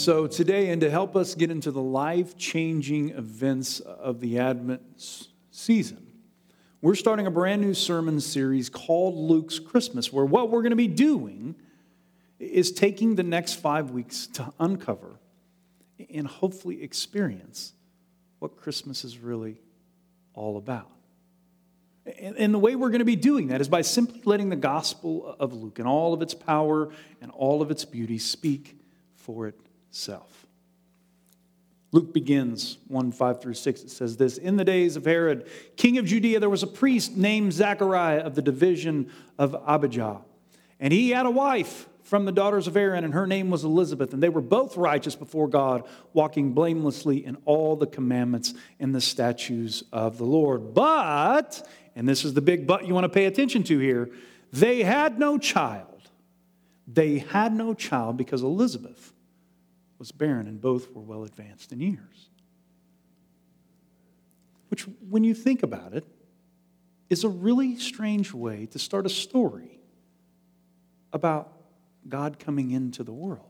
So, 0.00 0.26
today, 0.26 0.70
and 0.70 0.80
to 0.80 0.90
help 0.90 1.14
us 1.14 1.34
get 1.34 1.50
into 1.50 1.70
the 1.70 1.82
life 1.82 2.34
changing 2.38 3.10
events 3.10 3.80
of 3.80 4.20
the 4.20 4.38
Advent 4.38 4.80
season, 5.50 6.06
we're 6.80 6.94
starting 6.94 7.26
a 7.26 7.30
brand 7.30 7.60
new 7.60 7.74
sermon 7.74 8.18
series 8.18 8.70
called 8.70 9.14
Luke's 9.14 9.58
Christmas, 9.58 10.10
where 10.10 10.24
what 10.24 10.50
we're 10.50 10.62
going 10.62 10.70
to 10.70 10.76
be 10.76 10.88
doing 10.88 11.54
is 12.38 12.72
taking 12.72 13.16
the 13.16 13.22
next 13.22 13.56
five 13.56 13.90
weeks 13.90 14.26
to 14.28 14.50
uncover 14.58 15.20
and 16.08 16.26
hopefully 16.26 16.82
experience 16.82 17.74
what 18.38 18.56
Christmas 18.56 19.04
is 19.04 19.18
really 19.18 19.60
all 20.32 20.56
about. 20.56 20.90
And 22.18 22.54
the 22.54 22.58
way 22.58 22.74
we're 22.74 22.88
going 22.88 23.00
to 23.00 23.04
be 23.04 23.16
doing 23.16 23.48
that 23.48 23.60
is 23.60 23.68
by 23.68 23.82
simply 23.82 24.22
letting 24.24 24.48
the 24.48 24.56
gospel 24.56 25.36
of 25.38 25.52
Luke 25.52 25.78
and 25.78 25.86
all 25.86 26.14
of 26.14 26.22
its 26.22 26.32
power 26.32 26.88
and 27.20 27.30
all 27.32 27.60
of 27.60 27.70
its 27.70 27.84
beauty 27.84 28.16
speak 28.16 28.78
for 29.14 29.46
it 29.46 29.60
self. 29.90 30.46
Luke 31.92 32.14
begins 32.14 32.78
1 32.86 33.12
5 33.12 33.42
through 33.42 33.54
6. 33.54 33.82
It 33.82 33.90
says 33.90 34.16
this 34.16 34.38
In 34.38 34.56
the 34.56 34.64
days 34.64 34.96
of 34.96 35.04
Herod, 35.04 35.48
king 35.76 35.98
of 35.98 36.06
Judea, 36.06 36.38
there 36.40 36.50
was 36.50 36.62
a 36.62 36.68
priest 36.68 37.16
named 37.16 37.52
Zachariah 37.52 38.20
of 38.20 38.34
the 38.34 38.42
division 38.42 39.10
of 39.38 39.56
Abijah. 39.66 40.20
And 40.78 40.92
he 40.92 41.10
had 41.10 41.26
a 41.26 41.30
wife 41.30 41.88
from 42.04 42.24
the 42.24 42.32
daughters 42.32 42.66
of 42.66 42.76
Aaron, 42.76 43.04
and 43.04 43.14
her 43.14 43.26
name 43.26 43.50
was 43.50 43.64
Elizabeth. 43.64 44.14
And 44.14 44.22
they 44.22 44.28
were 44.28 44.40
both 44.40 44.76
righteous 44.76 45.14
before 45.14 45.48
God, 45.48 45.86
walking 46.12 46.52
blamelessly 46.54 47.24
in 47.24 47.36
all 47.44 47.76
the 47.76 47.86
commandments 47.86 48.54
and 48.78 48.94
the 48.94 49.00
statutes 49.00 49.82
of 49.92 50.16
the 50.16 50.24
Lord. 50.24 50.74
But, 50.74 51.66
and 51.94 52.08
this 52.08 52.24
is 52.24 52.34
the 52.34 52.40
big 52.40 52.66
but 52.66 52.86
you 52.86 52.94
want 52.94 53.04
to 53.04 53.08
pay 53.08 53.26
attention 53.26 53.62
to 53.64 53.78
here, 53.78 54.10
they 54.52 54.82
had 54.82 55.18
no 55.18 55.38
child. 55.38 55.86
They 56.86 57.18
had 57.18 57.52
no 57.52 57.74
child 57.74 58.16
because 58.16 58.42
Elizabeth 58.42 59.12
was 60.00 60.10
barren, 60.10 60.48
and 60.48 60.60
both 60.60 60.90
were 60.92 61.02
well 61.02 61.22
advanced 61.22 61.70
in 61.70 61.80
years. 61.80 62.30
Which, 64.68 64.86
when 65.08 65.22
you 65.22 65.34
think 65.34 65.62
about 65.62 65.92
it, 65.94 66.04
is 67.08 67.22
a 67.22 67.28
really 67.28 67.76
strange 67.76 68.32
way 68.32 68.66
to 68.66 68.78
start 68.78 69.06
a 69.06 69.10
story 69.10 69.78
about 71.12 71.52
God 72.08 72.38
coming 72.38 72.70
into 72.70 73.04
the 73.04 73.12
world. 73.12 73.46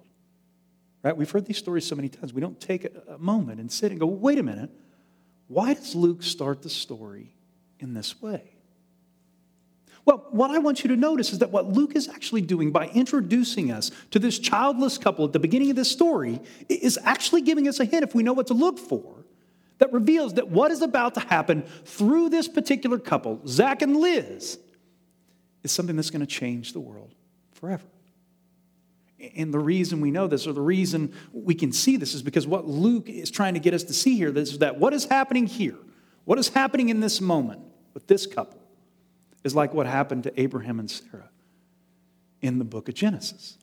Right? 1.02 1.16
We've 1.16 1.30
heard 1.30 1.46
these 1.46 1.58
stories 1.58 1.86
so 1.86 1.94
many 1.94 2.08
times. 2.08 2.32
We 2.32 2.40
don't 2.40 2.60
take 2.60 2.86
a 3.08 3.16
moment 3.16 3.60
and 3.60 3.70
sit 3.70 3.90
and 3.90 4.00
go, 4.00 4.06
wait 4.06 4.38
a 4.38 4.42
minute, 4.42 4.70
why 5.46 5.74
does 5.74 5.94
Luke 5.94 6.22
start 6.22 6.62
the 6.62 6.68
story 6.68 7.34
in 7.78 7.94
this 7.94 8.20
way? 8.20 8.59
Well, 10.04 10.26
what 10.30 10.50
I 10.50 10.58
want 10.58 10.82
you 10.82 10.88
to 10.88 10.96
notice 10.96 11.32
is 11.32 11.38
that 11.40 11.50
what 11.50 11.68
Luke 11.68 11.94
is 11.94 12.08
actually 12.08 12.40
doing 12.40 12.72
by 12.72 12.88
introducing 12.88 13.70
us 13.70 13.90
to 14.10 14.18
this 14.18 14.38
childless 14.38 14.98
couple 14.98 15.24
at 15.24 15.32
the 15.32 15.38
beginning 15.38 15.70
of 15.70 15.76
this 15.76 15.90
story 15.90 16.40
is 16.68 16.98
actually 17.04 17.42
giving 17.42 17.68
us 17.68 17.80
a 17.80 17.84
hint, 17.84 18.02
if 18.02 18.14
we 18.14 18.22
know 18.22 18.32
what 18.32 18.46
to 18.48 18.54
look 18.54 18.78
for, 18.78 19.24
that 19.78 19.92
reveals 19.92 20.34
that 20.34 20.48
what 20.48 20.70
is 20.70 20.82
about 20.82 21.14
to 21.14 21.20
happen 21.20 21.62
through 21.84 22.28
this 22.28 22.48
particular 22.48 22.98
couple, 22.98 23.40
Zach 23.46 23.82
and 23.82 23.96
Liz, 23.96 24.58
is 25.62 25.72
something 25.72 25.96
that's 25.96 26.10
going 26.10 26.20
to 26.20 26.26
change 26.26 26.72
the 26.72 26.80
world 26.80 27.14
forever. 27.52 27.84
And 29.36 29.52
the 29.52 29.58
reason 29.58 30.00
we 30.00 30.10
know 30.10 30.26
this, 30.26 30.46
or 30.46 30.52
the 30.52 30.62
reason 30.62 31.14
we 31.32 31.54
can 31.54 31.72
see 31.72 31.98
this, 31.98 32.14
is 32.14 32.22
because 32.22 32.46
what 32.46 32.66
Luke 32.66 33.08
is 33.08 33.30
trying 33.30 33.54
to 33.54 33.60
get 33.60 33.74
us 33.74 33.84
to 33.84 33.92
see 33.92 34.16
here 34.16 34.36
is 34.36 34.58
that 34.58 34.78
what 34.78 34.94
is 34.94 35.04
happening 35.04 35.46
here, 35.46 35.76
what 36.24 36.38
is 36.38 36.48
happening 36.48 36.88
in 36.88 37.00
this 37.00 37.20
moment 37.20 37.60
with 37.92 38.06
this 38.06 38.26
couple, 38.26 38.59
is 39.44 39.54
like 39.54 39.72
what 39.72 39.86
happened 39.86 40.24
to 40.24 40.40
Abraham 40.40 40.78
and 40.78 40.90
Sarah 40.90 41.30
in 42.40 42.58
the 42.58 42.64
book 42.64 42.88
of 42.88 42.94
Genesis. 42.94 43.56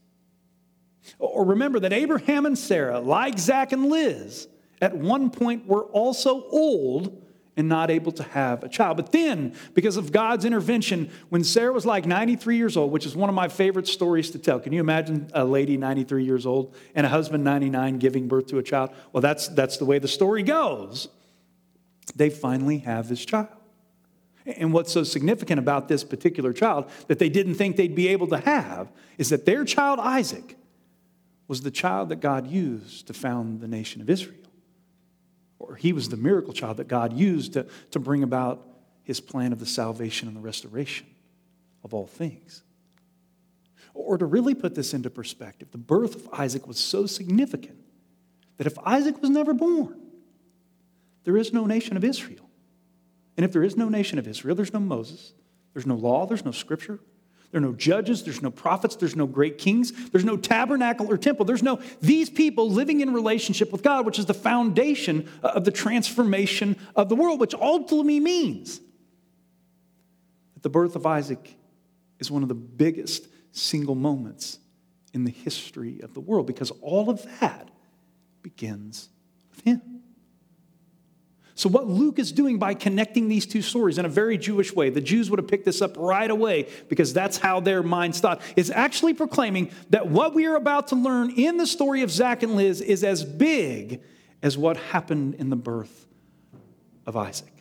Or 1.19 1.45
remember 1.45 1.79
that 1.79 1.93
Abraham 1.93 2.45
and 2.45 2.57
Sarah, 2.57 2.99
like 2.99 3.39
Zach 3.39 3.71
and 3.71 3.87
Liz, 3.87 4.47
at 4.81 4.95
one 4.95 5.29
point 5.29 5.65
were 5.65 5.83
also 5.85 6.43
old 6.49 7.23
and 7.55 7.67
not 7.67 7.89
able 7.89 8.11
to 8.11 8.23
have 8.23 8.63
a 8.63 8.69
child. 8.69 8.97
But 8.97 9.11
then, 9.11 9.55
because 9.73 9.97
of 9.97 10.11
God's 10.11 10.45
intervention, 10.45 11.09
when 11.29 11.43
Sarah 11.43 11.73
was 11.73 11.87
like 11.87 12.05
93 12.05 12.55
years 12.55 12.77
old, 12.77 12.91
which 12.91 13.05
is 13.05 13.15
one 13.15 13.29
of 13.29 13.35
my 13.35 13.47
favorite 13.47 13.87
stories 13.87 14.29
to 14.31 14.39
tell, 14.39 14.59
can 14.59 14.73
you 14.73 14.79
imagine 14.79 15.29
a 15.33 15.43
lady 15.43 15.75
93 15.75 16.23
years 16.23 16.45
old 16.45 16.75
and 16.93 17.05
a 17.05 17.09
husband 17.09 17.43
99 17.43 17.97
giving 17.97 18.27
birth 18.27 18.47
to 18.47 18.59
a 18.59 18.63
child? 18.63 18.91
Well, 19.11 19.21
that's, 19.21 19.47
that's 19.47 19.77
the 19.77 19.85
way 19.85 19.97
the 19.97 20.07
story 20.07 20.43
goes. 20.43 21.07
They 22.15 22.29
finally 22.29 22.79
have 22.79 23.09
this 23.09 23.25
child. 23.25 23.47
And 24.55 24.71
what's 24.71 24.93
so 24.93 25.03
significant 25.03 25.59
about 25.59 25.89
this 25.89 26.03
particular 26.03 26.53
child 26.53 26.89
that 27.07 27.19
they 27.19 27.27
didn't 27.27 27.55
think 27.55 27.75
they'd 27.75 27.93
be 27.93 28.07
able 28.07 28.27
to 28.27 28.37
have 28.37 28.89
is 29.17 29.29
that 29.29 29.45
their 29.45 29.65
child, 29.65 29.99
Isaac, 29.99 30.55
was 31.47 31.61
the 31.61 31.71
child 31.71 32.09
that 32.09 32.21
God 32.21 32.47
used 32.47 33.07
to 33.07 33.13
found 33.13 33.59
the 33.59 33.67
nation 33.67 34.01
of 34.01 34.09
Israel. 34.09 34.37
Or 35.59 35.75
he 35.75 35.91
was 35.91 36.09
the 36.09 36.17
miracle 36.17 36.53
child 36.53 36.77
that 36.77 36.87
God 36.87 37.13
used 37.13 37.53
to, 37.53 37.65
to 37.91 37.99
bring 37.99 38.23
about 38.23 38.65
his 39.03 39.19
plan 39.19 39.51
of 39.51 39.59
the 39.59 39.65
salvation 39.65 40.27
and 40.27 40.37
the 40.37 40.41
restoration 40.41 41.07
of 41.83 41.93
all 41.93 42.07
things. 42.07 42.63
Or 43.93 44.17
to 44.17 44.25
really 44.25 44.55
put 44.55 44.75
this 44.75 44.93
into 44.93 45.09
perspective, 45.09 45.71
the 45.71 45.77
birth 45.77 46.15
of 46.15 46.29
Isaac 46.33 46.67
was 46.67 46.77
so 46.77 47.05
significant 47.05 47.79
that 48.57 48.67
if 48.67 48.77
Isaac 48.85 49.21
was 49.21 49.29
never 49.29 49.53
born, 49.53 49.99
there 51.23 51.37
is 51.37 51.51
no 51.51 51.65
nation 51.65 51.97
of 51.97 52.03
Israel. 52.03 52.46
And 53.37 53.45
if 53.45 53.53
there 53.53 53.63
is 53.63 53.77
no 53.77 53.87
nation 53.87 54.19
of 54.19 54.27
Israel, 54.27 54.55
there's 54.55 54.73
no 54.73 54.79
Moses, 54.79 55.33
there's 55.73 55.85
no 55.85 55.95
law, 55.95 56.25
there's 56.25 56.43
no 56.43 56.51
scripture, 56.51 56.99
there 57.51 57.59
are 57.59 57.65
no 57.65 57.73
judges, 57.73 58.23
there's 58.23 58.41
no 58.41 58.51
prophets, 58.51 58.95
there's 58.95 59.15
no 59.15 59.27
great 59.27 59.57
kings, 59.57 60.09
there's 60.09 60.25
no 60.25 60.35
tabernacle 60.35 61.09
or 61.09 61.17
temple, 61.17 61.45
there's 61.45 61.63
no 61.63 61.79
these 62.01 62.29
people 62.29 62.69
living 62.69 62.99
in 62.99 63.13
relationship 63.13 63.71
with 63.71 63.83
God, 63.83 64.05
which 64.05 64.19
is 64.19 64.25
the 64.25 64.33
foundation 64.33 65.29
of 65.43 65.63
the 65.63 65.71
transformation 65.71 66.75
of 66.95 67.09
the 67.09 67.15
world, 67.15 67.39
which 67.39 67.53
ultimately 67.53 68.19
means 68.19 68.81
that 70.55 70.63
the 70.63 70.69
birth 70.69 70.95
of 70.95 71.05
Isaac 71.05 71.55
is 72.19 72.31
one 72.31 72.41
of 72.41 72.49
the 72.49 72.55
biggest 72.55 73.27
single 73.51 73.95
moments 73.95 74.59
in 75.13 75.23
the 75.23 75.31
history 75.31 76.01
of 76.01 76.13
the 76.13 76.19
world 76.19 76.47
because 76.47 76.71
all 76.81 77.09
of 77.09 77.25
that 77.39 77.69
begins 78.41 79.09
with 79.49 79.61
him. 79.61 79.96
So, 81.57 81.69
what 81.69 81.87
Luke 81.87 82.19
is 82.19 82.31
doing 82.31 82.59
by 82.59 82.75
connecting 82.75 83.29
these 83.29 83.47
two 83.47 83.63
stories 83.63 83.97
in 83.97 84.05
a 84.05 84.09
very 84.09 84.37
Jewish 84.37 84.75
way, 84.75 84.91
the 84.91 85.01
Jews 85.01 85.31
would 85.31 85.39
have 85.39 85.47
picked 85.47 85.65
this 85.65 85.81
up 85.81 85.97
right 85.97 86.29
away 86.29 86.69
because 86.87 87.15
that's 87.15 87.39
how 87.39 87.59
their 87.59 87.81
minds 87.81 88.19
thought, 88.19 88.41
is 88.55 88.69
actually 88.69 89.15
proclaiming 89.15 89.71
that 89.89 90.07
what 90.07 90.35
we 90.35 90.45
are 90.45 90.55
about 90.55 90.89
to 90.89 90.95
learn 90.95 91.31
in 91.31 91.57
the 91.57 91.65
story 91.65 92.03
of 92.03 92.11
Zach 92.11 92.43
and 92.43 92.55
Liz 92.55 92.79
is 92.79 93.03
as 93.03 93.25
big 93.25 94.03
as 94.43 94.55
what 94.55 94.77
happened 94.77 95.33
in 95.39 95.49
the 95.49 95.55
birth 95.55 96.05
of 97.07 97.17
Isaac. 97.17 97.51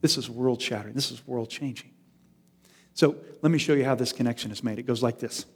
This 0.00 0.18
is 0.18 0.28
world 0.28 0.60
shattering, 0.60 0.94
this 0.94 1.12
is 1.12 1.24
world 1.24 1.50
changing. 1.50 1.90
So, 2.94 3.14
let 3.42 3.52
me 3.52 3.58
show 3.58 3.74
you 3.74 3.84
how 3.84 3.94
this 3.94 4.12
connection 4.12 4.50
is 4.50 4.64
made. 4.64 4.80
It 4.80 4.88
goes 4.88 5.04
like 5.04 5.20
this. 5.20 5.46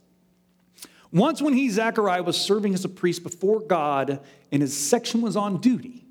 Once, 1.11 1.41
when 1.41 1.53
he, 1.53 1.69
Zachariah, 1.69 2.23
was 2.23 2.39
serving 2.39 2.73
as 2.73 2.85
a 2.85 2.89
priest 2.89 3.21
before 3.21 3.59
God 3.59 4.21
and 4.49 4.61
his 4.61 4.77
section 4.77 5.21
was 5.21 5.35
on 5.35 5.57
duty, 5.59 6.06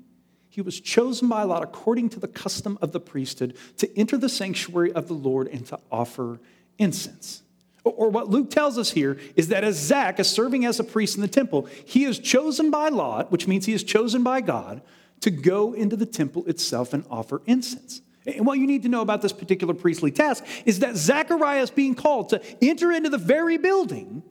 he 0.57 0.61
was 0.63 0.79
chosen 0.79 1.29
by 1.29 1.43
lot 1.43 1.61
according 1.61 2.09
to 2.09 2.19
the 2.19 2.27
custom 2.27 2.79
of 2.81 2.91
the 2.91 2.99
priesthood 2.99 3.55
to 3.77 3.95
enter 3.95 4.17
the 4.17 4.27
sanctuary 4.27 4.91
of 4.91 5.07
the 5.07 5.13
Lord 5.13 5.47
and 5.49 5.63
to 5.67 5.77
offer 5.91 6.39
incense. 6.79 7.43
Or 7.83 8.09
what 8.09 8.31
Luke 8.31 8.49
tells 8.49 8.79
us 8.79 8.89
here 8.89 9.19
is 9.35 9.49
that 9.49 9.63
as 9.63 9.75
Zach 9.75 10.19
is 10.19 10.27
serving 10.27 10.65
as 10.65 10.79
a 10.79 10.83
priest 10.83 11.15
in 11.15 11.21
the 11.21 11.27
temple, 11.27 11.67
he 11.85 12.05
is 12.05 12.17
chosen 12.17 12.71
by 12.71 12.89
lot, 12.89 13.31
which 13.31 13.47
means 13.47 13.67
he 13.67 13.73
is 13.73 13.83
chosen 13.83 14.23
by 14.23 14.41
God, 14.41 14.81
to 15.21 15.29
go 15.29 15.73
into 15.73 15.95
the 15.95 16.07
temple 16.07 16.43
itself 16.47 16.91
and 16.91 17.05
offer 17.07 17.43
incense. 17.45 18.01
And 18.25 18.43
what 18.43 18.57
you 18.57 18.65
need 18.65 18.81
to 18.81 18.89
know 18.89 19.01
about 19.01 19.21
this 19.21 19.33
particular 19.33 19.75
priestly 19.75 20.09
task 20.09 20.43
is 20.65 20.79
that 20.79 20.95
Zechariah 20.95 21.61
is 21.61 21.69
being 21.69 21.93
called 21.93 22.29
to 22.29 22.41
enter 22.63 22.91
into 22.91 23.09
the 23.09 23.19
very 23.19 23.59
building 23.59 24.23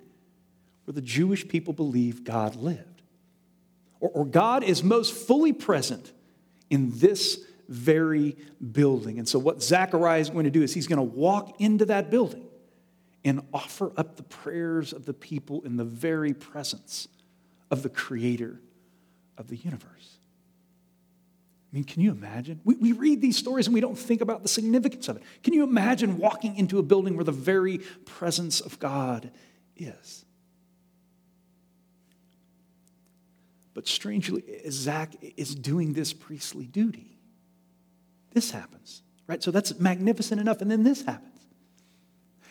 where 0.86 0.92
the 0.92 1.02
Jewish 1.02 1.46
people 1.46 1.72
believe 1.72 2.24
God 2.24 2.56
lived. 2.56 2.95
Or, 4.00 4.24
God 4.24 4.62
is 4.62 4.82
most 4.82 5.14
fully 5.14 5.52
present 5.52 6.12
in 6.70 6.90
this 6.98 7.40
very 7.68 8.36
building. 8.72 9.18
And 9.18 9.28
so, 9.28 9.38
what 9.38 9.62
Zechariah 9.62 10.20
is 10.20 10.30
going 10.30 10.44
to 10.44 10.50
do 10.50 10.62
is 10.62 10.74
he's 10.74 10.86
going 10.86 10.98
to 10.98 11.02
walk 11.02 11.60
into 11.60 11.86
that 11.86 12.10
building 12.10 12.46
and 13.24 13.40
offer 13.52 13.92
up 13.96 14.16
the 14.16 14.22
prayers 14.22 14.92
of 14.92 15.06
the 15.06 15.14
people 15.14 15.62
in 15.64 15.76
the 15.76 15.84
very 15.84 16.32
presence 16.32 17.08
of 17.70 17.82
the 17.82 17.88
creator 17.88 18.60
of 19.36 19.48
the 19.48 19.56
universe. 19.56 20.18
I 21.72 21.76
mean, 21.76 21.84
can 21.84 22.02
you 22.02 22.12
imagine? 22.12 22.60
We, 22.64 22.76
we 22.76 22.92
read 22.92 23.20
these 23.20 23.36
stories 23.36 23.66
and 23.66 23.74
we 23.74 23.80
don't 23.80 23.98
think 23.98 24.20
about 24.20 24.42
the 24.42 24.48
significance 24.48 25.08
of 25.08 25.16
it. 25.16 25.24
Can 25.42 25.52
you 25.52 25.64
imagine 25.64 26.18
walking 26.18 26.56
into 26.56 26.78
a 26.78 26.82
building 26.82 27.16
where 27.16 27.24
the 27.24 27.32
very 27.32 27.78
presence 28.04 28.60
of 28.60 28.78
God 28.78 29.30
is? 29.76 30.24
But 33.76 33.86
strangely, 33.86 34.42
Zach 34.70 35.14
is 35.36 35.54
doing 35.54 35.92
this 35.92 36.14
priestly 36.14 36.64
duty. 36.64 37.18
This 38.32 38.50
happens, 38.50 39.02
right? 39.26 39.42
So 39.42 39.50
that's 39.50 39.78
magnificent 39.78 40.40
enough. 40.40 40.62
And 40.62 40.70
then 40.70 40.82
this 40.82 41.02
happens. 41.02 41.46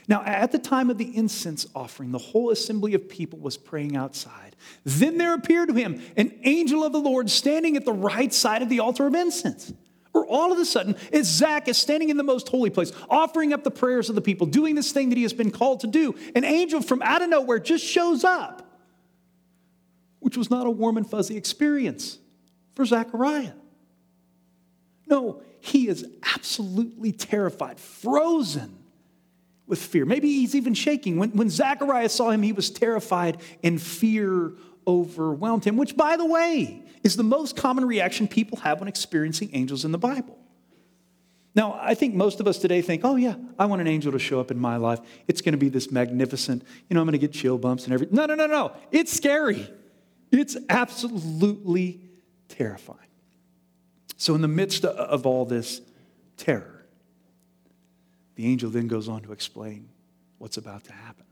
Now, 0.07 0.21
at 0.23 0.51
the 0.51 0.59
time 0.59 0.91
of 0.91 0.99
the 0.99 1.17
incense 1.17 1.65
offering, 1.73 2.11
the 2.11 2.19
whole 2.19 2.51
assembly 2.51 2.93
of 2.93 3.09
people 3.09 3.39
was 3.39 3.57
praying 3.57 3.95
outside. 3.95 4.55
Then 4.83 5.17
there 5.17 5.33
appeared 5.33 5.69
to 5.69 5.73
him 5.73 5.99
an 6.15 6.31
angel 6.43 6.83
of 6.83 6.93
the 6.93 6.99
Lord 6.99 7.31
standing 7.31 7.75
at 7.75 7.85
the 7.85 7.91
right 7.91 8.31
side 8.31 8.61
of 8.61 8.69
the 8.69 8.81
altar 8.81 9.07
of 9.07 9.15
incense. 9.15 9.73
Or 10.13 10.27
all 10.27 10.53
of 10.53 10.59
a 10.59 10.65
sudden, 10.65 10.95
as 11.11 11.25
Zach 11.25 11.67
is 11.67 11.79
standing 11.79 12.09
in 12.09 12.17
the 12.17 12.23
most 12.23 12.49
holy 12.49 12.69
place, 12.69 12.91
offering 13.09 13.51
up 13.51 13.63
the 13.63 13.71
prayers 13.71 14.09
of 14.09 14.15
the 14.15 14.21
people, 14.21 14.45
doing 14.45 14.75
this 14.75 14.91
thing 14.91 15.09
that 15.09 15.15
he 15.15 15.23
has 15.23 15.33
been 15.33 15.49
called 15.49 15.79
to 15.79 15.87
do, 15.87 16.13
an 16.35 16.43
angel 16.43 16.83
from 16.83 17.01
out 17.01 17.23
of 17.23 17.29
nowhere 17.29 17.57
just 17.57 17.83
shows 17.83 18.23
up, 18.23 18.64
which 20.25 20.37
was 20.37 20.49
not 20.49 20.65
a 20.65 20.71
warm 20.71 20.97
and 20.97 21.07
fuzzy 21.07 21.37
experience 21.37 22.17
for 22.73 22.83
Zechariah. 22.83 23.51
No, 25.05 25.43
he 25.59 25.87
is 25.87 26.03
absolutely 26.33 27.11
terrified, 27.11 27.79
frozen 27.79 28.75
with 29.67 29.77
fear. 29.77 30.03
Maybe 30.03 30.27
he's 30.27 30.55
even 30.55 30.73
shaking. 30.73 31.17
When, 31.17 31.29
when 31.33 31.51
Zacharias 31.51 32.11
saw 32.11 32.31
him, 32.31 32.41
he 32.41 32.53
was 32.53 32.71
terrified 32.71 33.37
and 33.63 33.79
fear 33.79 34.53
overwhelmed 34.87 35.63
him, 35.63 35.77
which, 35.77 35.95
by 35.95 36.17
the 36.17 36.25
way, 36.25 36.83
is 37.03 37.15
the 37.15 37.23
most 37.23 37.55
common 37.55 37.85
reaction 37.85 38.27
people 38.27 38.57
have 38.61 38.79
when 38.79 38.87
experiencing 38.87 39.51
angels 39.53 39.85
in 39.85 39.91
the 39.91 39.99
Bible. 39.99 40.39
Now, 41.53 41.77
I 41.79 41.93
think 41.93 42.15
most 42.15 42.39
of 42.39 42.47
us 42.47 42.57
today 42.57 42.81
think, 42.81 43.05
oh, 43.05 43.15
yeah, 43.15 43.35
I 43.59 43.67
want 43.67 43.79
an 43.79 43.87
angel 43.87 44.11
to 44.13 44.19
show 44.19 44.39
up 44.39 44.49
in 44.49 44.57
my 44.57 44.77
life. 44.77 45.01
It's 45.27 45.41
going 45.41 45.53
to 45.53 45.59
be 45.59 45.69
this 45.69 45.91
magnificent, 45.91 46.63
you 46.89 46.95
know, 46.95 47.01
I'm 47.01 47.05
going 47.05 47.11
to 47.11 47.19
get 47.19 47.31
chill 47.31 47.59
bumps 47.59 47.83
and 47.83 47.93
everything. 47.93 48.15
No, 48.15 48.25
no, 48.25 48.33
no, 48.33 48.47
no. 48.47 48.71
It's 48.91 49.13
scary. 49.13 49.69
It's 50.39 50.57
absolutely 50.69 52.01
terrifying. 52.49 52.99
So, 54.17 54.35
in 54.35 54.41
the 54.41 54.47
midst 54.47 54.85
of 54.85 55.25
all 55.25 55.45
this 55.45 55.81
terror, 56.37 56.85
the 58.35 58.45
angel 58.45 58.69
then 58.69 58.87
goes 58.87 59.07
on 59.09 59.21
to 59.23 59.31
explain 59.31 59.89
what's 60.37 60.57
about 60.57 60.83
to 60.85 60.93
happen. 60.93 61.25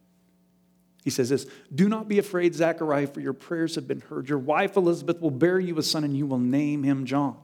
He 1.03 1.09
says 1.09 1.29
this 1.29 1.45
Do 1.73 1.89
not 1.89 2.07
be 2.07 2.19
afraid, 2.19 2.55
Zechariah, 2.55 3.07
for 3.07 3.19
your 3.19 3.33
prayers 3.33 3.75
have 3.75 3.87
been 3.87 4.01
heard. 4.01 4.29
Your 4.29 4.39
wife 4.39 4.77
Elizabeth 4.77 5.21
will 5.21 5.31
bear 5.31 5.59
you 5.59 5.77
a 5.77 5.83
son, 5.83 6.03
and 6.03 6.15
you 6.15 6.25
will 6.25 6.39
name 6.39 6.83
him 6.83 7.05
John. 7.05 7.37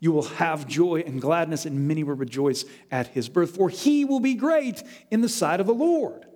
You 0.00 0.12
will 0.12 0.22
have 0.22 0.66
joy 0.66 1.02
and 1.06 1.20
gladness, 1.20 1.64
and 1.64 1.88
many 1.88 2.04
will 2.04 2.14
rejoice 2.14 2.64
at 2.90 3.08
his 3.08 3.28
birth, 3.28 3.56
for 3.56 3.68
he 3.68 4.04
will 4.04 4.20
be 4.20 4.34
great 4.34 4.82
in 5.10 5.20
the 5.20 5.28
sight 5.28 5.60
of 5.60 5.66
the 5.66 5.74
Lord. 5.74 6.26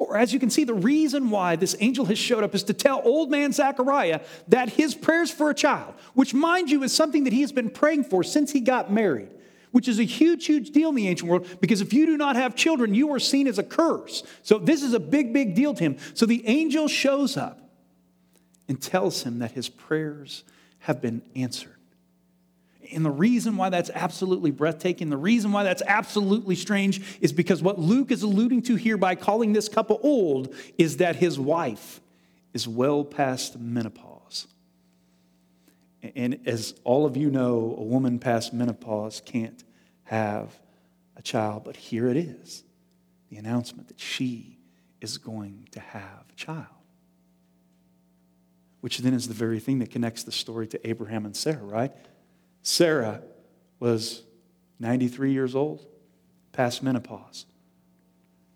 Or, 0.00 0.16
as 0.16 0.32
you 0.32 0.40
can 0.40 0.48
see, 0.48 0.64
the 0.64 0.72
reason 0.72 1.28
why 1.28 1.56
this 1.56 1.76
angel 1.78 2.06
has 2.06 2.18
showed 2.18 2.42
up 2.42 2.54
is 2.54 2.62
to 2.64 2.72
tell 2.72 3.02
old 3.04 3.30
man 3.30 3.52
Zechariah 3.52 4.22
that 4.48 4.70
his 4.70 4.94
prayers 4.94 5.30
for 5.30 5.50
a 5.50 5.54
child, 5.54 5.92
which, 6.14 6.32
mind 6.32 6.70
you, 6.70 6.82
is 6.82 6.92
something 6.94 7.24
that 7.24 7.34
he 7.34 7.42
has 7.42 7.52
been 7.52 7.68
praying 7.68 8.04
for 8.04 8.24
since 8.24 8.50
he 8.50 8.60
got 8.60 8.90
married, 8.90 9.28
which 9.72 9.88
is 9.88 9.98
a 9.98 10.04
huge, 10.04 10.46
huge 10.46 10.70
deal 10.70 10.88
in 10.88 10.94
the 10.94 11.06
ancient 11.06 11.30
world 11.30 11.46
because 11.60 11.82
if 11.82 11.92
you 11.92 12.06
do 12.06 12.16
not 12.16 12.34
have 12.34 12.56
children, 12.56 12.94
you 12.94 13.12
are 13.12 13.18
seen 13.18 13.46
as 13.46 13.58
a 13.58 13.62
curse. 13.62 14.22
So 14.42 14.58
this 14.58 14.82
is 14.82 14.94
a 14.94 15.00
big, 15.00 15.34
big 15.34 15.54
deal 15.54 15.74
to 15.74 15.82
him. 15.82 15.98
So 16.14 16.24
the 16.24 16.48
angel 16.48 16.88
shows 16.88 17.36
up 17.36 17.60
and 18.68 18.80
tells 18.80 19.24
him 19.24 19.40
that 19.40 19.52
his 19.52 19.68
prayers 19.68 20.44
have 20.78 21.02
been 21.02 21.20
answered. 21.36 21.76
And 22.92 23.04
the 23.04 23.10
reason 23.10 23.56
why 23.56 23.68
that's 23.68 23.90
absolutely 23.90 24.50
breathtaking, 24.50 25.10
the 25.10 25.16
reason 25.16 25.52
why 25.52 25.62
that's 25.62 25.82
absolutely 25.86 26.54
strange 26.54 27.18
is 27.20 27.32
because 27.32 27.62
what 27.62 27.78
Luke 27.78 28.10
is 28.10 28.22
alluding 28.22 28.62
to 28.62 28.76
here 28.76 28.96
by 28.96 29.14
calling 29.14 29.52
this 29.52 29.68
couple 29.68 30.00
old 30.02 30.54
is 30.78 30.98
that 30.98 31.16
his 31.16 31.38
wife 31.38 32.00
is 32.52 32.66
well 32.66 33.04
past 33.04 33.58
menopause. 33.58 34.46
And 36.14 36.40
as 36.46 36.74
all 36.84 37.06
of 37.06 37.16
you 37.16 37.30
know, 37.30 37.74
a 37.78 37.82
woman 37.82 38.18
past 38.18 38.52
menopause 38.52 39.20
can't 39.24 39.62
have 40.04 40.58
a 41.16 41.22
child, 41.22 41.64
but 41.64 41.76
here 41.76 42.08
it 42.08 42.16
is 42.16 42.64
the 43.28 43.36
announcement 43.36 43.88
that 43.88 44.00
she 44.00 44.58
is 45.00 45.18
going 45.18 45.68
to 45.72 45.80
have 45.80 46.24
a 46.30 46.34
child. 46.34 46.66
Which 48.80 48.98
then 48.98 49.12
is 49.12 49.28
the 49.28 49.34
very 49.34 49.60
thing 49.60 49.78
that 49.80 49.90
connects 49.90 50.24
the 50.24 50.32
story 50.32 50.66
to 50.68 50.88
Abraham 50.88 51.26
and 51.26 51.36
Sarah, 51.36 51.62
right? 51.62 51.92
Sarah 52.62 53.22
was 53.78 54.22
93 54.78 55.32
years 55.32 55.54
old, 55.54 55.86
past 56.52 56.82
menopause. 56.82 57.46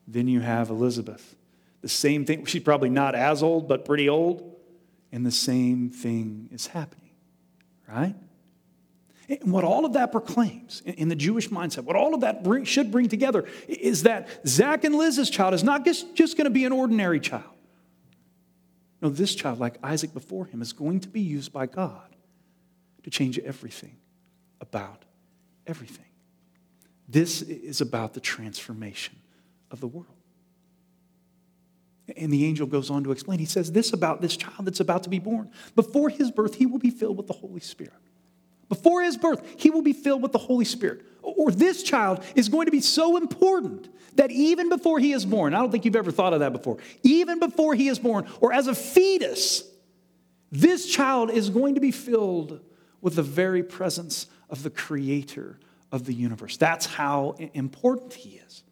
Then 0.06 0.28
you 0.28 0.40
have 0.40 0.70
Elizabeth. 0.70 1.34
The 1.80 1.88
same 1.88 2.24
thing, 2.24 2.44
she's 2.46 2.62
probably 2.62 2.90
not 2.90 3.14
as 3.14 3.42
old, 3.42 3.68
but 3.68 3.84
pretty 3.84 4.08
old. 4.08 4.56
And 5.12 5.24
the 5.24 5.30
same 5.30 5.90
thing 5.90 6.48
is 6.52 6.66
happening 6.66 7.04
right? 7.88 8.14
And 9.28 9.52
what 9.52 9.64
all 9.64 9.84
of 9.84 9.94
that 9.94 10.12
proclaims 10.12 10.82
in 10.84 11.08
the 11.08 11.16
Jewish 11.16 11.48
mindset, 11.48 11.84
what 11.84 11.96
all 11.96 12.14
of 12.14 12.20
that 12.20 12.44
bring, 12.44 12.64
should 12.64 12.92
bring 12.92 13.08
together 13.08 13.46
is 13.68 14.02
that 14.02 14.28
Zach 14.46 14.84
and 14.84 14.94
Liz's 14.94 15.30
child 15.30 15.54
is 15.54 15.64
not 15.64 15.84
just, 15.84 16.14
just 16.14 16.36
going 16.36 16.44
to 16.44 16.50
be 16.50 16.64
an 16.64 16.72
ordinary 16.72 17.20
child. 17.20 17.44
No, 19.00 19.08
this 19.08 19.34
child, 19.34 19.60
like 19.60 19.78
Isaac 19.82 20.12
before 20.12 20.46
him, 20.46 20.60
is 20.60 20.72
going 20.72 21.00
to 21.00 21.08
be 21.08 21.20
used 21.20 21.52
by 21.52 21.66
God 21.66 22.14
to 23.04 23.10
change 23.10 23.38
everything 23.38 23.96
about 24.60 25.04
everything. 25.66 26.06
This 27.08 27.42
is 27.42 27.80
about 27.80 28.14
the 28.14 28.20
transformation 28.20 29.16
of 29.70 29.80
the 29.80 29.86
world. 29.86 30.08
And 32.16 32.32
the 32.32 32.44
angel 32.44 32.66
goes 32.66 32.90
on 32.90 33.04
to 33.04 33.12
explain. 33.12 33.38
He 33.38 33.46
says 33.46 33.72
this 33.72 33.92
about 33.92 34.20
this 34.20 34.36
child 34.36 34.66
that's 34.66 34.80
about 34.80 35.04
to 35.04 35.10
be 35.10 35.18
born. 35.18 35.50
Before 35.74 36.08
his 36.08 36.30
birth, 36.30 36.54
he 36.54 36.66
will 36.66 36.78
be 36.78 36.90
filled 36.90 37.16
with 37.16 37.26
the 37.26 37.32
Holy 37.32 37.60
Spirit. 37.60 37.92
Before 38.68 39.02
his 39.02 39.16
birth, 39.16 39.42
he 39.58 39.70
will 39.70 39.82
be 39.82 39.92
filled 39.92 40.22
with 40.22 40.32
the 40.32 40.38
Holy 40.38 40.64
Spirit. 40.64 41.02
Or 41.22 41.50
this 41.50 41.82
child 41.82 42.22
is 42.34 42.48
going 42.48 42.66
to 42.66 42.72
be 42.72 42.80
so 42.80 43.16
important 43.16 43.88
that 44.16 44.30
even 44.30 44.68
before 44.68 44.98
he 44.98 45.12
is 45.12 45.24
born, 45.24 45.54
I 45.54 45.58
don't 45.58 45.70
think 45.70 45.84
you've 45.84 45.96
ever 45.96 46.10
thought 46.10 46.32
of 46.32 46.40
that 46.40 46.52
before, 46.52 46.78
even 47.02 47.38
before 47.38 47.74
he 47.74 47.88
is 47.88 47.98
born, 47.98 48.26
or 48.40 48.52
as 48.52 48.66
a 48.66 48.74
fetus, 48.74 49.64
this 50.52 50.86
child 50.86 51.30
is 51.30 51.50
going 51.50 51.74
to 51.74 51.80
be 51.80 51.90
filled 51.90 52.60
with 53.04 53.16
the 53.16 53.22
very 53.22 53.62
presence 53.62 54.26
of 54.48 54.62
the 54.62 54.70
creator 54.70 55.58
of 55.92 56.06
the 56.06 56.14
universe. 56.14 56.56
That's 56.56 56.86
how 56.86 57.36
important 57.52 58.14
he 58.14 58.40
is. 58.46 58.62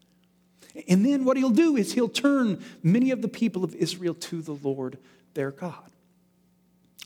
And 0.89 1.05
then 1.05 1.27
what 1.27 1.37
he'll 1.37 1.51
do 1.51 1.77
is 1.77 1.93
he'll 1.93 2.09
turn 2.09 2.65
many 2.83 3.11
of 3.11 3.21
the 3.21 3.29
people 3.29 3.63
of 3.63 3.75
Israel 3.75 4.15
to 4.15 4.41
the 4.41 4.55
Lord 4.55 4.97
their 5.35 5.51
God. 5.51 5.91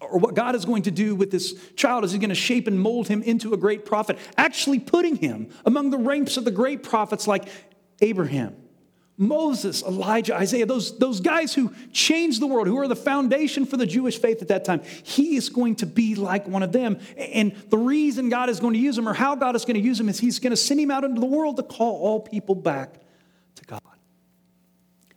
Or 0.01 0.21
what 0.21 0.35
God 0.35 0.55
is 0.55 0.65
going 0.65 0.85
to 0.85 0.93
do 0.93 1.17
with 1.17 1.33
this 1.33 1.55
child 1.75 2.05
is 2.05 2.13
he's 2.13 2.21
going 2.21 2.29
to 2.29 2.37
shape 2.37 2.69
and 2.69 2.79
mold 2.79 3.09
him 3.09 3.23
into 3.23 3.53
a 3.55 3.57
great 3.57 3.85
prophet, 3.85 4.19
actually 4.37 4.79
putting 4.79 5.17
him 5.17 5.49
among 5.65 5.91
the 5.91 5.99
ranks 5.99 6.37
of 6.37 6.45
the 6.45 6.53
great 6.53 6.85
prophets 6.85 7.27
like 7.27 7.49
Abraham, 8.01 8.55
Moses, 9.19 9.83
Elijah, 9.83 10.37
Isaiah, 10.37 10.67
those, 10.67 10.99
those 10.99 11.21
guys 11.21 11.55
who 11.55 11.73
changed 11.91 12.41
the 12.41 12.47
world, 12.47 12.67
who 12.67 12.79
are 12.79 12.89
the 12.89 12.95
foundation 12.97 13.65
for 13.65 13.79
the 13.79 13.87
Jewish 13.87 14.19
faith 14.19 14.43
at 14.43 14.49
that 14.49 14.65
time. 14.65 14.83
He 15.05 15.37
is 15.37 15.49
going 15.49 15.77
to 15.77 15.87
be 15.87 16.15
like 16.15 16.47
one 16.47 16.63
of 16.63 16.73
them. 16.73 16.99
And 17.17 17.55
the 17.71 17.79
reason 17.79 18.29
God 18.29 18.51
is 18.51 18.61
going 18.61 18.75
to 18.75 18.79
use 18.79 18.99
him 18.99 19.09
or 19.09 19.15
how 19.15 19.35
God 19.35 19.57
is 19.57 19.65
going 19.65 19.77
to 19.77 19.83
use 19.83 19.99
him 19.99 20.11
is 20.11 20.21
he's 20.21 20.39
going 20.39 20.51
to 20.51 20.57
send 20.57 20.81
him 20.81 20.91
out 20.91 21.05
into 21.05 21.21
the 21.21 21.27
world 21.27 21.57
to 21.57 21.63
call 21.63 21.99
all 21.99 22.21
people 22.21 22.55
back 22.55 23.01
to 23.55 23.65
God. 23.65 23.81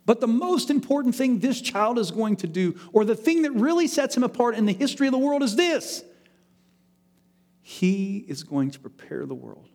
But 0.06 0.20
the 0.20 0.28
most 0.28 0.70
important 0.70 1.14
thing 1.14 1.38
this 1.38 1.60
child 1.60 1.98
is 1.98 2.10
going 2.10 2.36
to 2.36 2.46
do, 2.46 2.76
or 2.92 3.04
the 3.04 3.14
thing 3.14 3.42
that 3.42 3.52
really 3.52 3.86
sets 3.86 4.16
him 4.16 4.24
apart 4.24 4.54
in 4.54 4.64
the 4.64 4.72
history 4.72 5.06
of 5.06 5.12
the 5.12 5.18
world, 5.18 5.42
is 5.42 5.56
this 5.56 6.02
He 7.60 8.24
is 8.26 8.42
going 8.42 8.70
to 8.72 8.80
prepare 8.80 9.26
the 9.26 9.34
world 9.34 9.68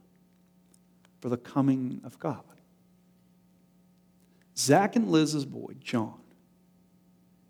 for 1.22 1.29
the 1.29 1.38
coming 1.38 2.01
of 2.03 2.20
God. 2.20 2.41
Zach 4.57 4.95
and 4.95 5.09
Liz's 5.09 5.45
boy, 5.45 5.74
John, 5.81 6.19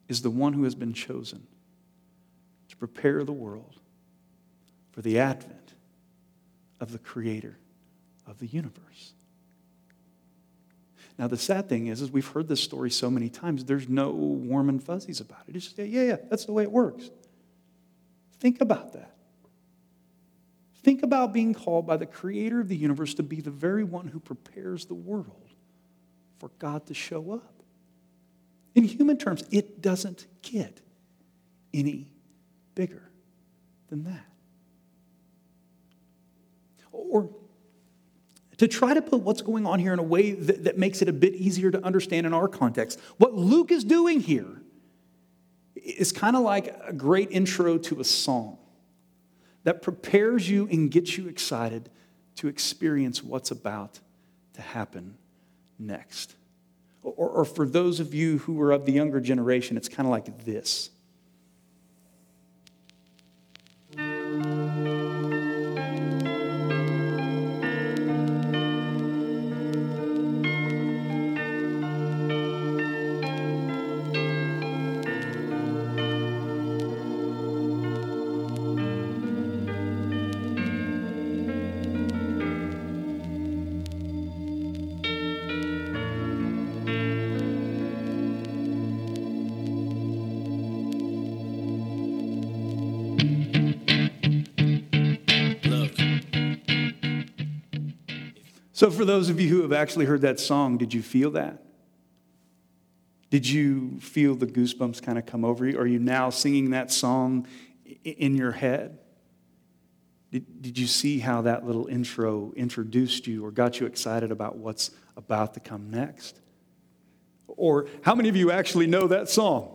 is 0.07 0.21
the 0.21 0.29
one 0.29 0.53
who 0.53 0.63
has 0.63 0.75
been 0.75 0.93
chosen 0.93 1.45
to 2.69 2.77
prepare 2.77 3.23
the 3.23 3.33
world 3.33 3.79
for 4.91 5.01
the 5.01 5.19
advent 5.19 5.73
of 6.79 6.91
the 6.91 6.99
creator 6.99 7.57
of 8.27 8.39
the 8.39 8.47
universe. 8.47 9.13
Now, 11.17 11.27
the 11.27 11.37
sad 11.37 11.69
thing 11.69 11.87
is, 11.87 12.01
is 12.01 12.11
we've 12.11 12.27
heard 12.27 12.47
this 12.47 12.61
story 12.61 12.91
so 12.91 13.09
many 13.09 13.29
times, 13.29 13.63
there's 13.63 13.87
no 13.87 14.11
warm 14.11 14.67
and 14.67 14.83
fuzzies 14.83 15.21
about 15.21 15.43
it. 15.47 15.55
It's 15.55 15.65
just, 15.65 15.77
yeah, 15.77 16.03
yeah, 16.03 16.17
that's 16.29 16.45
the 16.45 16.51
way 16.51 16.63
it 16.63 16.71
works. 16.71 17.09
Think 18.39 18.59
about 18.59 18.93
that. 18.93 19.15
Think 20.83 21.03
about 21.03 21.33
being 21.33 21.53
called 21.53 21.87
by 21.87 21.97
the 21.97 22.05
creator 22.05 22.59
of 22.59 22.67
the 22.67 22.75
universe 22.75 23.13
to 23.15 23.23
be 23.23 23.41
the 23.41 23.49
very 23.49 23.83
one 23.83 24.07
who 24.07 24.19
prepares 24.19 24.85
the 24.85 24.93
world 24.93 25.44
for 26.39 26.49
God 26.59 26.85
to 26.87 26.93
show 26.93 27.31
up. 27.31 27.53
In 28.75 28.83
human 28.83 29.17
terms, 29.17 29.43
it 29.51 29.81
doesn't 29.81 30.27
get 30.41 30.81
any 31.73 32.07
bigger 32.75 33.09
than 33.89 34.03
that. 34.03 34.25
Or 36.91 37.29
to 38.57 38.67
try 38.67 38.93
to 38.93 39.01
put 39.01 39.21
what's 39.21 39.41
going 39.41 39.65
on 39.65 39.79
here 39.79 39.93
in 39.93 39.99
a 39.99 40.03
way 40.03 40.31
that, 40.31 40.65
that 40.65 40.77
makes 40.77 41.01
it 41.01 41.09
a 41.09 41.13
bit 41.13 41.35
easier 41.35 41.71
to 41.71 41.83
understand 41.83 42.25
in 42.25 42.33
our 42.33 42.47
context. 42.47 42.99
What 43.17 43.33
Luke 43.33 43.71
is 43.71 43.83
doing 43.83 44.21
here 44.21 44.61
is 45.75 46.11
kind 46.11 46.35
of 46.35 46.43
like 46.43 46.75
a 46.85 46.93
great 46.93 47.31
intro 47.31 47.77
to 47.77 47.99
a 47.99 48.03
song 48.03 48.57
that 49.63 49.81
prepares 49.81 50.49
you 50.49 50.67
and 50.69 50.89
gets 50.89 51.17
you 51.17 51.27
excited 51.27 51.89
to 52.35 52.47
experience 52.47 53.23
what's 53.23 53.51
about 53.51 53.99
to 54.53 54.61
happen 54.61 55.17
next. 55.79 56.35
Or, 57.03 57.29
or 57.29 57.45
for 57.45 57.67
those 57.67 57.99
of 57.99 58.13
you 58.13 58.39
who 58.39 58.59
are 58.61 58.71
of 58.71 58.85
the 58.85 58.91
younger 58.91 59.19
generation, 59.19 59.77
it's 59.77 59.89
kind 59.89 60.07
of 60.07 60.11
like 60.11 60.45
this. 60.45 60.89
So, 98.75 98.91
for 98.91 99.05
those 99.05 99.29
of 99.29 99.39
you 99.39 99.47
who 99.47 99.61
have 99.61 99.71
actually 99.71 100.03
heard 100.03 100.19
that 100.23 100.37
song, 100.37 100.77
did 100.77 100.93
you 100.93 101.01
feel 101.01 101.31
that? 101.31 101.63
Did 103.29 103.47
you 103.47 104.01
feel 104.01 104.35
the 104.35 104.47
goosebumps 104.47 105.01
kind 105.01 105.17
of 105.17 105.25
come 105.25 105.45
over 105.45 105.65
you? 105.65 105.79
Are 105.79 105.87
you 105.87 105.97
now 105.97 106.29
singing 106.29 106.71
that 106.71 106.91
song 106.91 107.47
in 108.03 108.35
your 108.35 108.51
head? 108.51 108.99
Did, 110.29 110.61
did 110.61 110.77
you 110.77 110.87
see 110.87 111.19
how 111.19 111.43
that 111.43 111.65
little 111.65 111.87
intro 111.87 112.51
introduced 112.57 113.27
you 113.27 113.45
or 113.45 113.51
got 113.51 113.79
you 113.79 113.85
excited 113.85 114.29
about 114.29 114.57
what's 114.57 114.91
about 115.15 115.53
to 115.53 115.61
come 115.61 115.89
next? 115.89 116.37
Or 117.47 117.87
how 118.01 118.13
many 118.13 118.27
of 118.27 118.35
you 118.35 118.51
actually 118.51 118.87
know 118.87 119.07
that 119.07 119.29
song? 119.29 119.73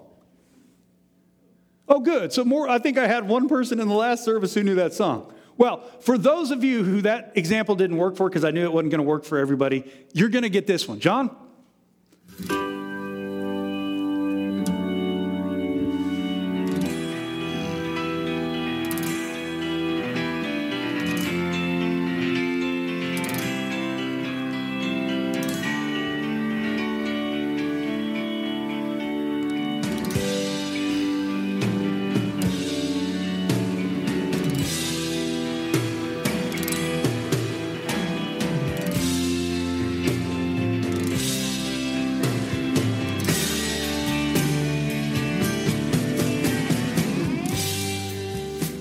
Oh, 1.88 2.00
good. 2.00 2.34
So, 2.34 2.44
more, 2.44 2.68
I 2.68 2.78
think 2.78 2.98
I 2.98 3.06
had 3.06 3.26
one 3.26 3.48
person 3.48 3.80
in 3.80 3.88
the 3.88 3.94
last 3.94 4.26
service 4.26 4.52
who 4.52 4.62
knew 4.62 4.74
that 4.74 4.92
song. 4.92 5.32
Well, 5.60 5.82
for 6.00 6.16
those 6.16 6.52
of 6.52 6.64
you 6.64 6.82
who 6.82 7.02
that 7.02 7.32
example 7.34 7.74
didn't 7.76 7.98
work 7.98 8.16
for, 8.16 8.30
because 8.30 8.44
I 8.44 8.50
knew 8.50 8.64
it 8.64 8.72
wasn't 8.72 8.92
going 8.92 9.00
to 9.00 9.06
work 9.06 9.24
for 9.24 9.36
everybody, 9.36 9.84
you're 10.14 10.30
going 10.30 10.44
to 10.44 10.48
get 10.48 10.66
this 10.66 10.88
one. 10.88 11.00
John? 11.00 11.36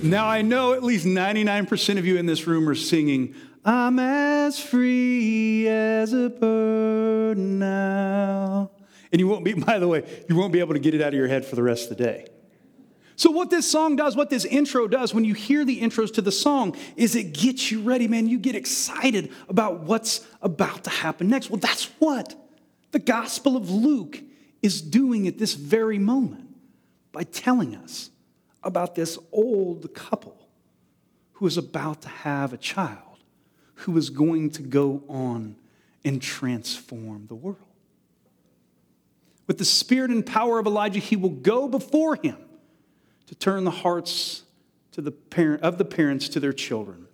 Now, 0.02 0.28
I 0.30 0.44
know 0.44 0.74
at 0.74 0.82
least 0.82 1.06
99% 1.06 1.98
of 1.98 2.06
you 2.06 2.16
in 2.16 2.26
this 2.26 2.48
room 2.48 2.70
are 2.70 2.76
singing, 2.76 3.36
I'm 3.66 4.00
as 4.00 4.58
free 4.58 5.68
as 5.68 6.14
a 6.14 6.30
bird 6.30 7.38
now. 7.38 8.72
And 9.12 9.20
you 9.20 9.28
won't 9.28 9.44
be, 9.44 9.54
by 9.66 9.78
the 9.78 9.90
way, 9.90 10.24
you 10.30 10.38
won't 10.38 10.54
be 10.54 10.62
able 10.62 10.74
to 10.74 10.80
get 10.80 10.94
it 10.94 11.02
out 11.02 11.10
of 11.10 11.16
your 11.16 11.28
head 11.28 11.46
for 11.46 11.58
the 11.58 11.64
rest 11.64 11.92
of 11.92 11.98
the 11.98 12.04
day. 12.04 12.28
So, 13.18 13.30
what 13.30 13.50
this 13.50 13.70
song 13.70 13.98
does, 13.98 14.16
what 14.16 14.30
this 14.30 14.46
intro 14.46 14.88
does, 14.88 15.14
when 15.14 15.26
you 15.26 15.34
hear 15.34 15.66
the 15.66 15.82
intros 15.82 16.14
to 16.14 16.22
the 16.22 16.32
song, 16.32 16.78
is 16.96 17.16
it 17.16 17.34
gets 17.34 17.70
you 17.70 17.82
ready, 17.82 18.08
man. 18.08 18.30
You 18.30 18.40
get 18.40 18.56
excited 18.56 19.34
about 19.50 19.82
what's 19.82 20.26
about 20.42 20.86
to 20.86 20.90
happen 20.90 21.28
next. 21.28 21.50
Well, 21.50 21.60
that's 21.60 21.86
what 22.00 22.34
the 22.92 23.00
Gospel 23.00 23.58
of 23.58 23.70
Luke 23.70 24.22
is 24.62 24.82
doing 24.82 25.28
at 25.28 25.38
this 25.38 25.56
very 25.56 26.00
moment 26.00 26.56
by 27.12 27.24
telling 27.24 27.76
us 27.76 28.10
about 28.64 28.96
this 28.96 29.18
old 29.32 29.94
couple 29.94 30.38
who 31.34 31.48
is 31.48 31.58
about 31.58 32.02
to 32.02 32.10
have 32.10 32.54
a 32.54 32.58
child 32.58 33.00
who 33.76 33.98
is 33.98 34.10
going 34.10 34.50
to 34.52 34.62
go 34.62 35.04
on 35.08 35.56
and 36.04 36.22
transform 36.22 37.28
the 37.28 37.36
world. 37.36 37.58
With 39.48 39.58
the 39.58 39.66
spirit 39.66 40.12
and 40.12 40.26
power 40.26 40.60
of 40.60 40.68
Elijah, 40.68 41.00
he 41.00 41.16
will 41.16 41.30
go 41.30 41.68
before 41.68 42.16
him 42.16 42.38
to 43.28 43.36
turn 43.36 43.64
the 43.64 43.72
hearts 43.72 44.44
to 44.92 45.02
the 45.02 45.12
parent, 45.12 45.64
of 45.64 45.78
the 45.78 45.86
parents 45.86 46.28
to 46.30 46.40
their 46.40 46.54
children 46.54 47.08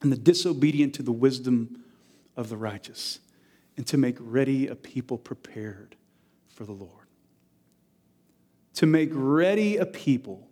and 0.00 0.10
the 0.10 0.16
disobedient 0.16 0.94
to 0.94 1.02
the 1.02 1.12
wisdom 1.12 1.84
of 2.36 2.48
the 2.48 2.56
righteous 2.56 3.20
and 3.76 3.86
to 3.86 3.96
make 3.96 4.16
ready 4.18 4.66
a 4.66 4.74
people 4.74 5.18
prepared 5.18 5.94
for 6.48 6.64
the 6.64 6.72
Lord. 6.72 7.06
To 8.74 8.86
make 8.86 9.10
ready 9.12 9.76
a 9.76 9.86
people 9.86 10.47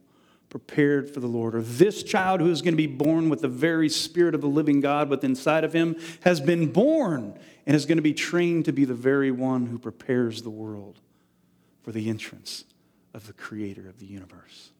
prepared 0.48 1.12
for 1.12 1.20
the 1.20 1.26
Lord. 1.26 1.54
Or 1.54 1.62
this 1.62 2.02
child 2.02 2.40
who 2.40 2.50
is 2.50 2.62
going 2.62 2.74
to 2.74 2.76
be 2.76 2.86
born 2.86 3.28
with 3.28 3.40
the 3.40 3.48
very 3.48 3.88
spirit 3.88 4.34
of 4.34 4.40
the 4.40 4.48
living 4.48 4.80
God 4.80 5.08
within 5.08 5.32
inside 5.32 5.64
of 5.64 5.72
him 5.72 5.96
has 6.22 6.40
been 6.40 6.72
born 6.72 7.38
and 7.66 7.74
is 7.74 7.86
going 7.86 7.98
to 7.98 8.02
be 8.02 8.14
trained 8.14 8.64
to 8.66 8.72
be 8.72 8.84
the 8.84 8.94
very 8.94 9.30
one 9.30 9.66
who 9.66 9.78
prepares 9.78 10.42
the 10.42 10.50
world 10.50 11.00
for 11.82 11.92
the 11.92 12.08
entrance 12.08 12.64
of 13.12 13.26
the 13.26 13.32
creator 13.32 13.88
of 13.88 13.98
the 13.98 14.06
universe. 14.06 14.70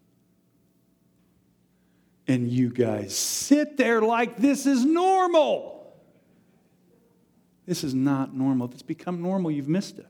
And 2.29 2.51
you 2.51 2.71
guys 2.71 3.17
sit 3.17 3.77
there 3.77 4.01
like 4.01 4.37
this 4.37 4.67
is 4.67 4.85
normal. 4.85 5.97
This 7.67 7.85
is 7.85 7.95
not 7.95 8.35
normal. 8.35 8.69
If 8.69 8.75
it's 8.75 8.83
become 8.83 9.23
normal, 9.23 9.51
you've 9.51 9.69
missed 9.69 9.99
it. 9.99 10.07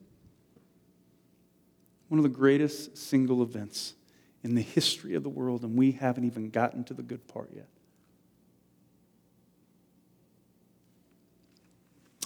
One 2.09 2.19
of 2.19 2.23
the 2.23 2.29
greatest 2.29 2.97
single 2.97 3.43
events 3.43 3.95
in 4.47 4.55
the 4.55 4.63
history 4.63 5.15
of 5.15 5.25
the 5.25 5.29
world, 5.29 5.65
and 5.65 5.77
we 5.77 5.91
haven't 5.91 6.25
even 6.25 6.51
gotten 6.51 6.85
to 6.85 6.95
the 6.95 7.03
good 7.03 7.27
part 7.27 7.51
yet. 7.53 7.67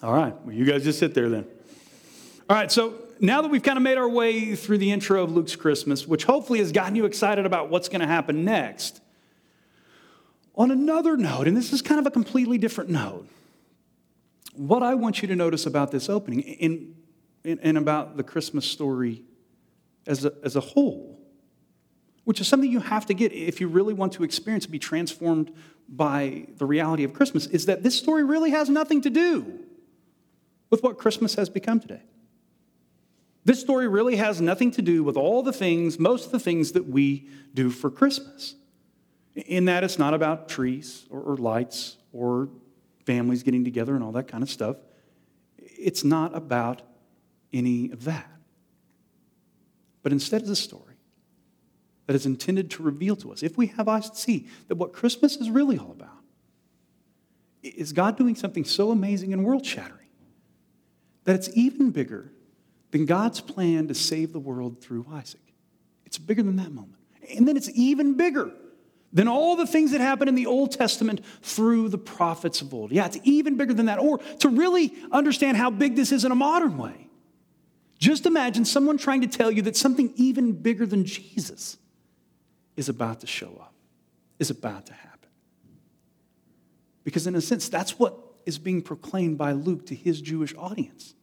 All 0.03 0.13
right, 0.13 0.35
well, 0.45 0.55
you 0.55 0.67
guys 0.67 0.85
just 0.85 0.99
sit 0.99 1.15
there 1.15 1.31
then. 1.31 1.47
All 2.49 2.57
right, 2.57 2.71
so 2.71 2.95
now 3.21 3.41
that 3.41 3.51
we've 3.51 3.63
kind 3.63 3.79
of 3.79 3.83
made 3.83 3.97
our 3.97 4.09
way 4.09 4.55
through 4.55 4.79
the 4.79 4.93
intro 4.93 5.25
of 5.25 5.33
Luke's 5.33 5.57
Christmas, 5.57 6.07
which 6.07 6.25
hopefully 6.25 6.59
has 6.59 6.73
gotten 6.73 6.95
you 6.95 7.07
excited 7.07 7.47
about 7.47 7.71
what's 7.71 7.89
going 7.89 8.03
to 8.03 8.07
happen 8.07 8.45
next, 8.45 9.01
on 10.55 10.71
another 10.71 11.17
note, 11.17 11.49
and 11.49 11.57
this 11.57 11.73
is 11.73 11.81
kind 11.81 11.99
of 11.99 12.07
a 12.07 12.11
completely 12.11 12.59
different 12.59 12.91
note, 12.91 13.27
what 14.55 14.83
I 14.83 14.95
want 14.95 15.23
you 15.23 15.29
to 15.29 15.37
notice 15.37 15.65
about 15.65 15.91
this 15.91 16.11
opening 16.11 16.95
and, 17.45 17.79
about 17.79 18.19
the 18.19 18.23
Christmas 18.23 18.67
story 18.67 19.23
as 20.07 20.27
a, 20.27 20.35
as 20.45 20.57
a 20.57 20.61
whole 20.61 21.20
which 22.31 22.41
is 22.41 22.47
something 22.47 22.71
you 22.71 22.79
have 22.79 23.07
to 23.07 23.13
get 23.13 23.33
if 23.33 23.61
you 23.61 23.67
really 23.67 23.93
want 23.93 24.13
to 24.13 24.23
experience 24.23 24.65
and 24.65 24.71
be 24.71 24.79
transformed 24.79 25.53
by 25.89 26.47
the 26.59 26.65
reality 26.65 27.03
of 27.03 27.13
Christmas, 27.13 27.47
is 27.47 27.67
that 27.67 27.83
this 27.83 27.99
story 27.99 28.23
really 28.23 28.51
has 28.51 28.69
nothing 28.69 29.01
to 29.01 29.11
do 29.11 29.59
with 30.71 30.81
what 30.85 30.97
Christmas 30.97 31.35
has 31.35 31.49
become 31.49 31.81
today. 31.81 32.03
This 33.45 33.61
story 33.61 33.89
really 33.89 34.15
has 34.15 34.41
nothing 34.41 34.71
to 34.71 34.81
do 34.81 35.03
with 35.03 35.17
all 35.17 35.43
the 35.43 35.53
things, 35.53 35.99
most 35.99 36.27
of 36.27 36.31
the 36.31 36.39
things 36.39 36.71
that 36.71 36.87
we 36.87 37.29
do 37.53 37.69
for 37.69 37.91
Christmas. 37.91 38.55
In 39.35 39.65
that 39.65 39.83
it's 39.83 39.99
not 39.99 40.15
about 40.15 40.49
trees 40.49 41.07
or, 41.11 41.21
or 41.21 41.37
lights 41.37 41.97
or 42.13 42.49
families 43.07 43.43
getting 43.43 43.65
together 43.65 43.97
and 43.97 44.05
all 44.05 44.13
that 44.13 44.29
kind 44.29 44.45
of 44.45 44.51
stuff. 44.51 44.77
It's 45.59 46.05
not 46.05 46.37
about 46.37 46.83
any 47.53 47.91
of 47.91 48.05
that. 48.05 48.31
But 50.05 50.13
instead, 50.13 50.43
it's 50.43 50.51
a 50.51 50.55
story 50.55 50.90
that 52.11 52.17
is 52.17 52.27
intended 52.27 52.73
to 52.73 52.83
reveal 52.83 53.15
to 53.15 53.31
us, 53.31 53.41
if 53.41 53.57
we 53.57 53.69
have 53.69 53.87
eyes 53.87 54.11
to 54.11 54.17
see, 54.17 54.49
that 54.67 54.75
what 54.75 54.93
Christmas 54.93 55.37
is 55.37 55.49
really 55.49 55.79
all 55.79 55.93
about 55.93 56.19
is 57.63 57.93
God 57.93 58.19
doing 58.19 58.35
something 58.35 58.65
so 58.65 58.91
amazing 58.91 59.33
and 59.33 59.45
world 59.45 59.65
shattering 59.65 60.09
that 61.23 61.37
it's 61.37 61.51
even 61.55 61.91
bigger 61.91 62.33
than 62.91 63.07
God's 63.07 63.41
plan 63.41 63.87
to 63.87 63.95
save 63.95 64.33
the 64.33 64.41
world 64.41 64.81
through 64.81 65.07
Isaac. 65.13 65.55
It's 66.05 66.19
bigger 66.19 66.43
than 66.43 66.57
that 66.57 66.73
moment. 66.73 66.99
And 67.33 67.47
then 67.47 67.57
it's 67.57 67.71
even 67.75 68.17
bigger 68.17 68.51
than 69.13 69.29
all 69.29 69.55
the 69.55 69.65
things 69.65 69.93
that 69.93 70.01
happened 70.01 70.29
in 70.29 70.35
the 70.35 70.47
Old 70.47 70.73
Testament 70.73 71.25
through 71.43 71.91
the 71.91 71.99
prophets 71.99 72.61
of 72.61 72.75
old. 72.75 72.91
Yeah, 72.91 73.07
it's 73.07 73.19
even 73.23 73.57
bigger 73.57 73.73
than 73.73 73.87
that. 73.87 74.01
Or 74.01 74.19
to 74.41 74.49
really 74.49 74.93
understand 75.13 75.57
how 75.57 75.71
big 75.71 75.95
this 75.95 76.11
is 76.11 76.25
in 76.25 76.33
a 76.33 76.35
modern 76.35 76.77
way, 76.77 77.07
just 78.01 78.27
imagine 78.27 78.65
someone 78.65 78.99
trying 78.99 79.21
to 79.21 79.29
tell 79.29 79.53
you 79.53 79.63
that 79.63 79.77
something 79.77 80.13
even 80.17 80.51
bigger 80.51 80.87
than 80.87 81.05
Jesus 81.05 81.77
is 82.81 82.89
about 82.89 83.21
to 83.21 83.27
show 83.27 83.59
up, 83.61 83.75
is 84.39 84.49
about 84.49 84.87
to 84.87 84.95
happen. 84.95 85.29
Because, 87.05 87.27
in 87.27 87.35
a 87.35 87.41
sense, 87.41 87.69
that's 87.69 87.99
what 87.99 88.17
is 88.47 88.59
being 88.59 88.81
proclaimed 88.81 89.37
by 89.37 89.53
Luke 89.53 89.87
to 89.87 89.95
his 89.95 90.21
Jewish 90.23 90.55
audience 90.57 91.15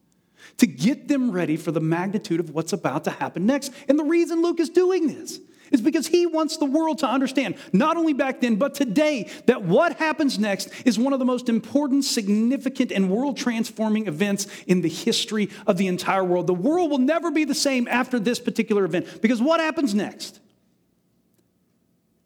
to 0.58 0.68
get 0.68 1.08
them 1.08 1.32
ready 1.32 1.58
for 1.58 1.72
the 1.72 1.80
magnitude 1.82 2.40
of 2.40 2.52
what's 2.52 2.74
about 2.74 3.04
to 3.06 3.10
happen 3.10 3.48
next. 3.48 3.74
And 3.90 3.98
the 3.98 4.04
reason 4.04 4.44
Luke 4.44 4.60
is 4.60 4.70
doing 4.70 5.08
this 5.08 5.40
is 5.72 5.82
because 5.82 6.06
he 6.06 6.28
wants 6.28 6.58
the 6.58 6.66
world 6.66 7.00
to 7.00 7.08
understand, 7.08 7.56
not 7.74 7.98
only 7.98 8.14
back 8.14 8.40
then, 8.40 8.56
but 8.56 8.76
today, 8.76 9.30
that 9.48 9.64
what 9.64 9.98
happens 9.98 10.38
next 10.38 10.70
is 10.86 11.00
one 11.00 11.12
of 11.12 11.20
the 11.20 11.26
most 11.26 11.50
important, 11.50 12.06
significant, 12.06 12.92
and 12.92 13.10
world 13.10 13.36
transforming 13.36 14.08
events 14.08 14.46
in 14.68 14.82
the 14.82 14.90
history 14.90 15.50
of 15.66 15.78
the 15.78 15.88
entire 15.88 16.24
world. 16.24 16.46
The 16.46 16.54
world 16.54 16.92
will 16.92 17.00
never 17.00 17.32
be 17.32 17.46
the 17.46 17.56
same 17.56 17.88
after 17.88 18.20
this 18.20 18.40
particular 18.40 18.86
event 18.86 19.24
because 19.24 19.42
what 19.42 19.60
happens 19.60 19.96
next 19.96 20.40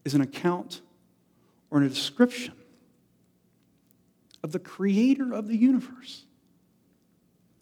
is 0.04 0.14
an 0.14 0.22
account 0.22 0.82
or 1.70 1.82
a 1.82 1.90
description 1.90 2.54
of 4.44 4.52
the 4.52 4.60
creator 4.60 5.34
of 5.34 5.48
the 5.48 5.56
universe, 5.56 6.26